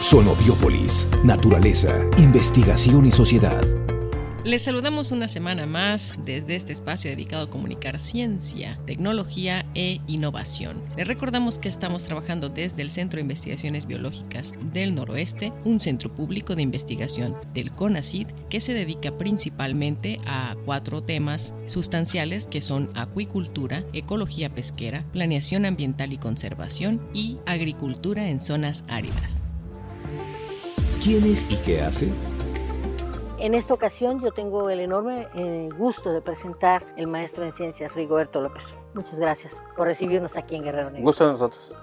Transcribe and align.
Sonobiópolis, 0.00 1.08
naturaleza, 1.24 1.98
investigación 2.18 3.06
y 3.06 3.10
sociedad. 3.10 3.62
Les 4.44 4.62
saludamos 4.62 5.10
una 5.10 5.26
semana 5.26 5.66
más 5.66 6.16
desde 6.24 6.54
este 6.54 6.72
espacio 6.72 7.10
dedicado 7.10 7.46
a 7.46 7.50
comunicar 7.50 7.98
ciencia, 7.98 8.78
tecnología 8.86 9.66
e 9.74 10.00
innovación. 10.06 10.80
Les 10.96 11.08
recordamos 11.08 11.58
que 11.58 11.68
estamos 11.68 12.04
trabajando 12.04 12.50
desde 12.50 12.82
el 12.82 12.90
Centro 12.90 13.16
de 13.16 13.22
Investigaciones 13.22 13.86
Biológicas 13.86 14.54
del 14.72 14.94
Noroeste, 14.94 15.52
un 15.64 15.80
centro 15.80 16.12
público 16.12 16.54
de 16.54 16.62
investigación 16.62 17.34
del 17.54 17.72
CONACID 17.72 18.28
que 18.50 18.60
se 18.60 18.74
dedica 18.74 19.10
principalmente 19.18 20.20
a 20.26 20.54
cuatro 20.66 21.02
temas 21.02 21.54
sustanciales 21.64 22.46
que 22.46 22.60
son 22.60 22.90
acuicultura, 22.94 23.82
ecología 23.94 24.54
pesquera, 24.54 25.04
planeación 25.12 25.64
ambiental 25.64 26.12
y 26.12 26.18
conservación 26.18 27.00
y 27.12 27.38
agricultura 27.46 28.28
en 28.28 28.40
zonas 28.40 28.84
áridas. 28.88 29.42
¿Quién 31.06 31.24
es 31.24 31.48
y 31.48 31.56
qué 31.58 31.82
hace? 31.82 32.08
En 33.38 33.54
esta 33.54 33.72
ocasión 33.72 34.20
yo 34.20 34.32
tengo 34.32 34.70
el 34.70 34.80
enorme 34.80 35.28
eh, 35.36 35.68
gusto 35.78 36.12
de 36.12 36.20
presentar 36.20 36.84
el 36.96 37.06
maestro 37.06 37.44
en 37.44 37.52
ciencias 37.52 37.94
Rigoberto 37.94 38.40
López. 38.40 38.74
Muchas 38.92 39.20
gracias 39.20 39.60
por 39.76 39.86
recibirnos 39.86 40.36
aquí 40.36 40.56
en 40.56 40.64
Guerrero 40.64 40.90
Negro. 40.90 41.04
Gusto 41.04 41.26
de 41.26 41.30
nosotros. 41.30 41.76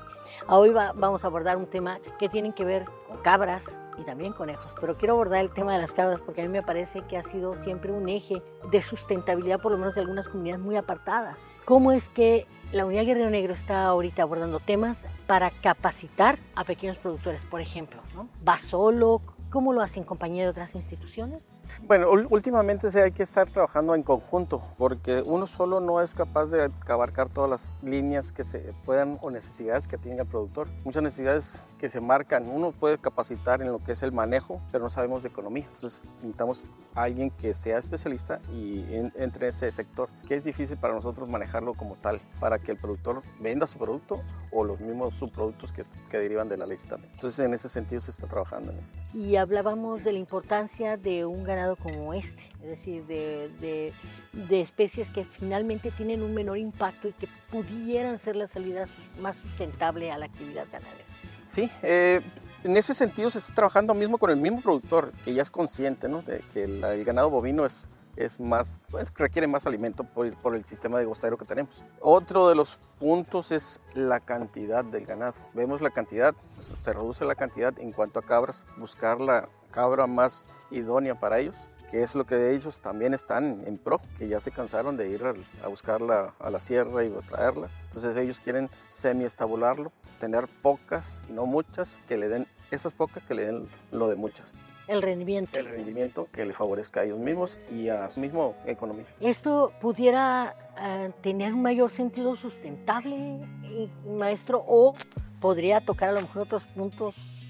Hoy 0.49 0.71
vamos 0.71 1.23
a 1.23 1.27
abordar 1.27 1.55
un 1.55 1.67
tema 1.67 2.01
que 2.19 2.27
tiene 2.27 2.53
que 2.53 2.65
ver 2.65 2.83
con 3.07 3.15
cabras 3.19 3.79
y 3.97 4.03
también 4.03 4.33
conejos, 4.33 4.75
pero 4.79 4.97
quiero 4.97 5.13
abordar 5.13 5.41
el 5.41 5.51
tema 5.51 5.73
de 5.73 5.81
las 5.81 5.91
cabras 5.91 6.21
porque 6.21 6.41
a 6.41 6.45
mí 6.45 6.49
me 6.49 6.63
parece 6.63 7.01
que 7.01 7.17
ha 7.17 7.23
sido 7.23 7.55
siempre 7.55 7.91
un 7.91 8.09
eje 8.09 8.41
de 8.69 8.81
sustentabilidad, 8.81 9.59
por 9.59 9.71
lo 9.71 9.77
menos 9.77 9.95
de 9.95 10.01
algunas 10.01 10.27
comunidades 10.27 10.63
muy 10.63 10.75
apartadas. 10.75 11.47
¿Cómo 11.65 11.91
es 11.91 12.09
que 12.09 12.47
la 12.71 12.85
Unidad 12.85 13.05
Guerrero 13.05 13.29
Negro 13.29 13.53
está 13.53 13.85
ahorita 13.85 14.23
abordando 14.23 14.59
temas 14.59 15.05
para 15.27 15.51
capacitar 15.51 16.37
a 16.55 16.63
pequeños 16.63 16.97
productores, 16.97 17.45
por 17.45 17.61
ejemplo? 17.61 18.01
¿no? 18.15 18.27
¿Va 18.47 18.57
solo? 18.57 19.21
¿Cómo 19.49 19.73
lo 19.73 19.81
hace 19.81 19.99
en 19.99 20.05
compañía 20.05 20.43
de 20.43 20.49
otras 20.49 20.73
instituciones? 20.73 21.43
Bueno, 21.81 22.09
últimamente 22.29 22.87
hay 23.01 23.11
que 23.11 23.23
estar 23.23 23.49
trabajando 23.49 23.95
en 23.95 24.03
conjunto, 24.03 24.61
porque 24.77 25.21
uno 25.25 25.47
solo 25.47 25.79
no 25.79 26.01
es 26.01 26.13
capaz 26.13 26.45
de 26.47 26.71
abarcar 26.87 27.29
todas 27.29 27.49
las 27.49 27.75
líneas 27.81 28.31
que 28.31 28.43
se 28.43 28.73
puedan 28.85 29.17
o 29.21 29.29
necesidades 29.29 29.87
que 29.87 29.97
tenga 29.97 30.23
el 30.23 30.27
productor. 30.27 30.69
Muchas 30.83 31.03
necesidades 31.03 31.65
que 31.83 31.89
se 31.89 31.99
marcan, 31.99 32.47
uno 32.47 32.71
puede 32.71 32.97
capacitar 32.97 33.61
en 33.61 33.69
lo 33.69 33.79
que 33.79 33.91
es 33.91 34.03
el 34.03 34.13
manejo, 34.13 34.61
pero 34.71 34.85
no 34.85 34.89
sabemos 34.89 35.21
de 35.21 35.27
economía. 35.27 35.67
Entonces 35.73 36.05
necesitamos 36.21 36.65
a 36.95 37.03
alguien 37.03 37.29
que 37.29 37.53
sea 37.53 37.77
especialista 37.77 38.39
y 38.53 38.85
entre 39.15 39.49
ese 39.49 39.69
sector, 39.69 40.07
que 40.25 40.35
es 40.35 40.45
difícil 40.45 40.77
para 40.77 40.93
nosotros 40.93 41.27
manejarlo 41.27 41.73
como 41.73 41.95
tal, 41.95 42.21
para 42.39 42.57
que 42.57 42.71
el 42.71 42.77
productor 42.77 43.21
venda 43.41 43.67
su 43.67 43.77
producto 43.77 44.21
o 44.53 44.63
los 44.63 44.79
mismos 44.79 45.13
subproductos 45.15 45.73
que, 45.73 45.83
que 46.09 46.19
derivan 46.19 46.47
de 46.47 46.55
la 46.55 46.65
leche 46.65 46.87
también. 46.87 47.11
Entonces 47.15 47.45
en 47.45 47.53
ese 47.53 47.67
sentido 47.67 47.99
se 47.99 48.11
está 48.11 48.27
trabajando 48.27 48.71
en 48.71 48.79
eso. 48.79 48.89
Y 49.13 49.35
hablábamos 49.35 50.05
de 50.05 50.13
la 50.13 50.19
importancia 50.19 50.95
de 50.95 51.25
un 51.25 51.43
ganado 51.43 51.75
como 51.75 52.13
este, 52.13 52.43
es 52.61 52.69
decir, 52.69 53.05
de, 53.07 53.91
de, 54.31 54.61
especies 54.61 55.09
que 55.09 55.25
finalmente 55.25 55.91
tienen 55.91 56.23
un 56.23 56.33
menor 56.33 56.57
impacto 56.57 57.09
y 57.09 57.11
que 57.11 57.27
pudieran 57.51 58.17
ser 58.19 58.37
la 58.37 58.47
salida 58.47 58.85
más 59.19 59.35
sustentable 59.35 60.13
a 60.13 60.17
la 60.17 60.27
actividad 60.27 60.65
ganadera. 60.71 61.03
Sí, 61.45 61.69
eh, 61.81 62.21
en 62.63 62.77
ese 62.77 62.93
sentido 62.93 63.29
se 63.29 63.39
está 63.39 63.53
trabajando 63.53 63.93
mismo 63.93 64.17
con 64.17 64.29
el 64.29 64.37
mismo 64.37 64.61
productor 64.61 65.11
que 65.23 65.33
ya 65.33 65.41
es 65.41 65.51
consciente 65.51 66.07
¿no? 66.07 66.21
de 66.21 66.39
que 66.53 66.63
el, 66.63 67.03
ganado 67.03 67.29
bovino 67.29 67.65
es, 67.65 67.87
es 68.15 68.39
más, 68.39 68.79
pues, 68.89 69.11
requiere 69.15 69.47
más 69.47 69.67
alimento 69.67 70.03
por, 70.03 70.33
por, 70.37 70.55
el 70.55 70.63
sistema 70.63 70.99
de 70.99 71.05
gostero 71.05 71.37
que 71.37 71.45
tenemos. 71.45 71.83
Otro 71.99 72.47
de 72.47 72.55
los 72.55 72.79
puntos 72.99 73.51
es 73.51 73.79
la 73.93 74.19
cantidad 74.19 74.85
del 74.85 75.05
ganado. 75.05 75.35
Vemos 75.53 75.81
la 75.81 75.89
cantidad, 75.89 76.33
se 76.79 76.93
reduce 76.93 77.25
la 77.25 77.35
cantidad 77.35 77.77
en 77.79 77.91
cuanto 77.91 78.19
a 78.19 78.23
cabras, 78.23 78.65
buscar 78.77 79.19
la 79.19 79.49
cabra 79.71 80.07
más 80.07 80.47
idónea 80.71 81.19
para 81.19 81.39
ellos 81.39 81.67
que 81.89 82.01
es 82.01 82.15
lo 82.15 82.25
que 82.25 82.53
ellos 82.53 82.81
también 82.81 83.13
están 83.13 83.63
en 83.65 83.77
pro, 83.77 83.99
que 84.17 84.27
ya 84.27 84.39
se 84.39 84.51
cansaron 84.51 84.97
de 84.97 85.09
ir 85.09 85.23
a, 85.23 85.67
buscarla 85.67 86.33
a 86.39 86.49
la 86.49 86.59
sierra 86.59 87.03
y 87.03 87.09
traerla. 87.27 87.69
Entonces 87.85 88.15
ellos 88.17 88.39
quieren 88.39 88.69
semi-estabularlo, 88.87 89.91
tener 90.19 90.47
pocas 90.61 91.19
y 91.29 91.33
no 91.33 91.45
muchas, 91.45 91.99
que 92.07 92.17
le 92.17 92.29
den 92.29 92.47
esas 92.71 92.93
pocas 92.93 93.23
que 93.23 93.33
le 93.33 93.45
den 93.45 93.67
lo 93.91 94.07
de 94.07 94.15
muchas. 94.15 94.55
El 94.87 95.01
rendimiento. 95.01 95.57
El 95.57 95.67
rendimiento 95.67 96.27
que 96.31 96.45
le 96.45 96.53
favorezca 96.53 97.01
a 97.01 97.03
ellos 97.03 97.19
mismos 97.19 97.57
y 97.71 97.87
a 97.89 98.09
su 98.09 98.19
misma 98.19 98.51
economía. 98.65 99.05
¿Esto 99.21 99.71
pudiera 99.79 100.55
eh, 100.81 101.11
tener 101.21 101.53
un 101.53 101.61
mayor 101.61 101.89
sentido 101.89 102.35
sustentable, 102.35 103.15
eh, 103.63 103.89
maestro, 104.05 104.63
o 104.67 104.93
podría 105.39 105.81
tocar 105.81 106.09
a 106.09 106.13
lo 106.13 106.21
mejor 106.21 106.43
otros 106.43 106.67
puntos 106.67 107.42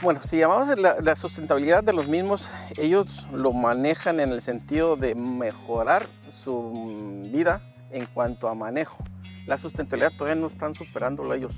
bueno, 0.00 0.20
si 0.22 0.38
llamamos 0.38 0.68
la, 0.78 1.16
sustentabilidad 1.16 1.84
de 1.84 1.92
los 1.92 2.06
mismos, 2.06 2.50
ellos 2.76 3.26
lo 3.32 3.52
manejan 3.52 4.20
en 4.20 4.32
el 4.32 4.40
sentido 4.40 4.96
de 4.96 5.14
mejorar 5.14 6.08
su 6.30 7.28
vida 7.32 7.62
en 7.90 8.06
cuanto 8.06 8.48
a 8.48 8.54
manejo. 8.54 9.04
La 9.46 9.58
sustentabilidad 9.58 10.12
todavía 10.16 10.40
no 10.40 10.46
están 10.46 10.74
superándolo 10.74 11.34
ellos. 11.34 11.54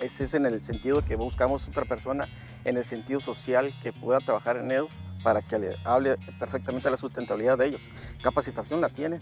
Ese 0.00 0.24
es 0.24 0.34
en 0.34 0.46
el 0.46 0.64
sentido 0.64 1.04
que 1.04 1.16
buscamos 1.16 1.68
otra 1.68 1.84
persona 1.84 2.28
en 2.64 2.76
el 2.76 2.84
sentido 2.84 3.20
social 3.20 3.74
que 3.82 3.92
pueda 3.92 4.20
trabajar 4.20 4.56
en 4.56 4.70
ellos 4.70 4.88
para 5.22 5.42
que 5.42 5.58
le 5.58 5.76
hable 5.84 6.16
perfectamente 6.38 6.90
la 6.90 6.96
sustentabilidad 6.96 7.58
de 7.58 7.66
ellos. 7.66 7.88
Capacitación 8.22 8.80
la 8.80 8.88
tienen, 8.88 9.20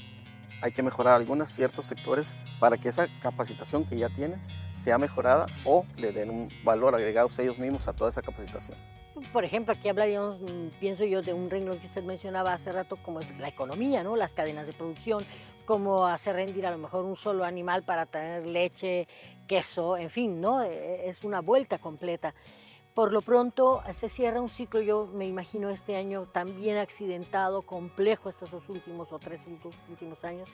hay 0.62 0.72
que 0.72 0.82
mejorar 0.82 1.14
algunos 1.14 1.50
ciertos 1.50 1.86
sectores 1.86 2.34
para 2.58 2.76
que 2.76 2.88
esa 2.88 3.06
capacitación 3.20 3.84
que 3.84 3.98
ya 3.98 4.08
tienen 4.08 4.40
sea 4.72 4.98
mejorada 4.98 5.46
o 5.64 5.84
le 5.96 6.12
den 6.12 6.30
un 6.30 6.48
valor 6.64 6.94
agregado 6.94 7.28
ellos 7.38 7.58
mismos 7.58 7.88
a 7.88 7.92
toda 7.92 8.10
esa 8.10 8.22
capacitación. 8.22 8.76
Por 9.32 9.44
ejemplo, 9.44 9.74
aquí 9.74 9.88
hablaríamos, 9.88 10.40
mm, 10.40 10.78
pienso 10.78 11.04
yo, 11.04 11.22
de 11.22 11.32
un 11.32 11.50
renglón 11.50 11.78
que 11.78 11.86
usted 11.86 12.02
mencionaba 12.02 12.52
hace 12.52 12.72
rato, 12.72 12.96
como 13.02 13.20
es 13.20 13.38
la 13.38 13.48
economía, 13.48 14.02
¿no? 14.02 14.16
las 14.16 14.34
cadenas 14.34 14.66
de 14.66 14.72
producción, 14.72 15.24
cómo 15.66 16.06
hacer 16.06 16.36
rendir 16.36 16.66
a 16.66 16.70
lo 16.70 16.78
mejor 16.78 17.04
un 17.04 17.16
solo 17.16 17.44
animal 17.44 17.82
para 17.82 18.06
tener 18.06 18.46
leche, 18.46 19.06
queso, 19.46 19.96
en 19.96 20.10
fin, 20.10 20.40
¿no? 20.40 20.62
E, 20.62 20.68
e, 20.68 21.08
es 21.08 21.22
una 21.22 21.40
vuelta 21.40 21.78
completa. 21.78 22.34
Por 22.94 23.12
lo 23.12 23.22
pronto 23.22 23.82
se 23.94 24.08
cierra 24.08 24.40
un 24.40 24.48
ciclo, 24.48 24.80
yo 24.80 25.06
me 25.06 25.26
imagino 25.26 25.70
este 25.70 25.96
año 25.96 26.26
también 26.32 26.76
accidentado, 26.76 27.62
complejo 27.62 28.28
estos 28.28 28.50
dos 28.50 28.68
últimos 28.68 29.12
o 29.12 29.18
tres 29.18 29.40
últimos 29.88 30.24
años, 30.24 30.48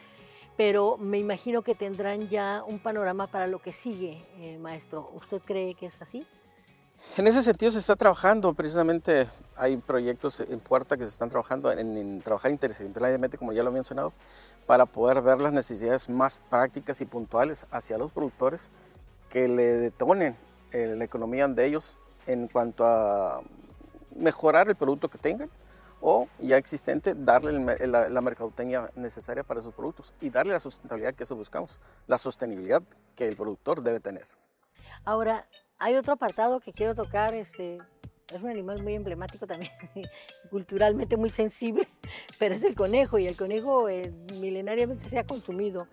pero 0.56 0.98
me 0.98 1.18
imagino 1.18 1.62
que 1.62 1.74
tendrán 1.74 2.28
ya 2.28 2.62
un 2.66 2.78
panorama 2.78 3.26
para 3.26 3.46
lo 3.46 3.60
que 3.60 3.72
sigue, 3.72 4.24
eh, 4.38 4.58
maestro. 4.58 5.10
¿Usted 5.14 5.40
cree 5.44 5.74
que 5.74 5.86
es 5.86 6.00
así? 6.02 6.26
En 7.16 7.26
ese 7.26 7.42
sentido 7.42 7.70
se 7.70 7.78
está 7.78 7.96
trabajando, 7.96 8.52
precisamente 8.52 9.26
hay 9.56 9.78
proyectos 9.78 10.40
en 10.40 10.60
puerta 10.60 10.96
que 10.96 11.04
se 11.04 11.10
están 11.10 11.30
trabajando 11.30 11.72
en, 11.72 11.96
en 11.96 12.22
trabajar 12.22 12.50
interdisciplinariamente, 12.50 13.38
como 13.38 13.52
ya 13.52 13.62
lo 13.62 13.70
he 13.70 13.72
mencionado, 13.72 14.12
para 14.66 14.84
poder 14.84 15.22
ver 15.22 15.40
las 15.40 15.52
necesidades 15.52 16.08
más 16.10 16.38
prácticas 16.50 17.00
y 17.00 17.06
puntuales 17.06 17.66
hacia 17.70 17.96
los 17.96 18.12
productores 18.12 18.68
que 19.30 19.48
le 19.48 19.64
detonen 19.64 20.36
eh, 20.72 20.94
la 20.96 21.04
economía 21.04 21.48
de 21.48 21.64
ellos 21.64 21.98
en 22.26 22.48
cuanto 22.48 22.84
a 22.84 23.42
mejorar 24.14 24.68
el 24.68 24.76
producto 24.76 25.08
que 25.08 25.18
tengan 25.18 25.50
o 26.00 26.28
ya 26.38 26.56
existente, 26.56 27.14
darle 27.16 27.52
la, 27.86 28.08
la, 28.08 28.20
mercadotecnia 28.20 28.90
necesaria 28.94 29.42
para 29.42 29.60
esos 29.60 29.74
productos 29.74 30.14
y 30.20 30.30
darle 30.30 30.52
la 30.52 30.60
sustentabilidad 30.60 31.14
que 31.14 31.24
eso 31.24 31.34
buscamos, 31.34 31.80
la 32.06 32.18
sostenibilidad 32.18 32.82
que 33.14 33.26
el 33.26 33.34
productor 33.34 33.82
debe 33.82 33.98
tener. 34.00 34.26
Ahora, 35.04 35.46
hay 35.78 35.96
otro 35.96 36.12
apartado 36.12 36.60
que 36.60 36.72
quiero 36.72 36.94
tocar, 36.94 37.34
este, 37.34 37.78
es 38.32 38.42
un 38.42 38.50
animal 38.50 38.82
muy 38.82 38.94
emblemático 38.94 39.46
también, 39.46 39.72
culturalmente 40.50 41.16
muy 41.16 41.30
sensible, 41.30 41.88
pero 42.38 42.54
es 42.54 42.64
el 42.64 42.74
conejo 42.74 43.18
y 43.18 43.26
el 43.26 43.36
conejo 43.36 43.88
eh, 43.88 44.12
milenariamente 44.40 45.08
se 45.08 45.18
ha 45.18 45.26
consumido 45.26 45.86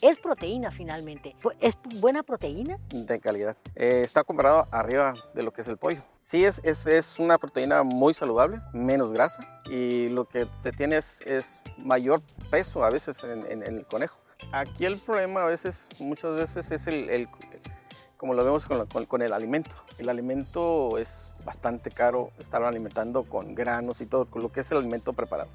es 0.00 0.18
proteína 0.18 0.70
finalmente. 0.70 1.36
¿Es 1.60 1.76
buena 2.00 2.22
proteína? 2.22 2.78
De 2.90 3.20
calidad. 3.20 3.56
Eh, 3.74 4.02
está 4.04 4.24
comparado 4.24 4.68
arriba 4.70 5.14
de 5.34 5.42
lo 5.42 5.52
que 5.52 5.62
es 5.62 5.68
el 5.68 5.76
pollo. 5.76 6.02
Sí, 6.18 6.44
es, 6.44 6.60
es, 6.64 6.86
es, 6.86 7.18
una 7.18 7.38
proteína 7.38 7.82
muy 7.82 8.14
saludable, 8.14 8.60
menos 8.72 9.12
grasa 9.12 9.62
y 9.70 10.08
lo 10.08 10.26
que 10.26 10.46
se 10.60 10.72
tiene 10.72 10.98
es, 10.98 11.20
es 11.22 11.62
mayor 11.78 12.22
peso 12.50 12.84
a 12.84 12.90
veces 12.90 13.22
en, 13.24 13.62
el 13.62 13.86
conejo. 13.86 14.18
Aquí 14.52 14.84
el 14.84 14.98
problema 14.98 15.42
a 15.42 15.46
veces, 15.46 15.86
muchas 15.98 16.34
veces 16.34 16.70
es 16.70 16.86
el, 16.86 17.28
como 18.16 18.34
lo 18.34 18.44
vemos 18.44 18.66
con, 18.66 18.86
con, 18.86 19.06
con, 19.06 19.22
el 19.22 19.32
alimento. 19.32 19.74
El 19.98 20.08
alimento 20.08 20.98
es 20.98 21.32
bastante 21.44 21.90
caro 21.90 22.30
estar 22.38 22.62
alimentando 22.62 23.24
con 23.24 23.54
granos 23.54 24.00
y 24.00 24.06
todo, 24.06 24.26
con 24.26 24.42
lo 24.42 24.52
que 24.52 24.60
es 24.60 24.70
el 24.70 24.78
alimento 24.78 25.12
preparado. 25.12 25.50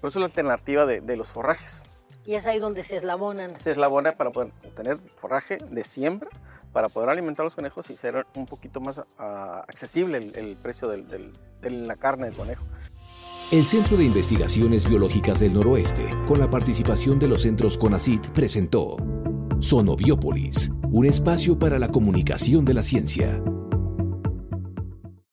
Por 0.00 0.10
eso 0.10 0.18
la 0.18 0.26
alternativa 0.26 0.86
de, 0.86 1.00
de 1.00 1.16
los 1.16 1.28
forrajes. 1.28 1.82
Y 2.24 2.34
es 2.34 2.46
ahí 2.46 2.58
donde 2.58 2.84
se 2.84 2.96
eslabonan. 2.98 3.58
Se 3.58 3.72
eslabona 3.72 4.12
para 4.12 4.30
poder 4.30 4.52
tener 4.76 4.98
forraje 5.16 5.58
de 5.58 5.84
siembra, 5.84 6.30
para 6.72 6.88
poder 6.88 7.10
alimentar 7.10 7.42
a 7.42 7.46
los 7.46 7.54
conejos 7.54 7.90
y 7.90 7.96
ser 7.96 8.26
un 8.36 8.46
poquito 8.46 8.80
más 8.80 8.98
uh, 8.98 9.02
accesible 9.68 10.18
el, 10.18 10.36
el 10.36 10.56
precio 10.56 10.88
del, 10.88 11.08
del, 11.08 11.32
de 11.60 11.70
la 11.70 11.96
carne 11.96 12.30
de 12.30 12.36
conejo. 12.36 12.64
El 13.50 13.66
Centro 13.66 13.96
de 13.98 14.04
Investigaciones 14.04 14.88
Biológicas 14.88 15.40
del 15.40 15.52
Noroeste, 15.52 16.06
con 16.26 16.38
la 16.38 16.48
participación 16.48 17.18
de 17.18 17.28
los 17.28 17.42
centros 17.42 17.76
CONACIT, 17.76 18.28
presentó 18.28 18.96
Sonobiópolis, 19.60 20.72
un 20.90 21.04
espacio 21.04 21.58
para 21.58 21.78
la 21.78 21.88
comunicación 21.88 22.64
de 22.64 22.74
la 22.74 22.82
ciencia. 22.82 23.42